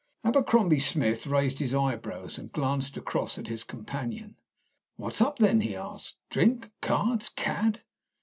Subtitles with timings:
[0.23, 4.35] Abercrombie Smith raised his eyebrows and glanced across at his companion.
[4.95, 6.15] "What's up, then?" he asked.
[6.31, 6.65] "Drink?
[6.81, 7.29] Cards?
[7.29, 7.83] Cad?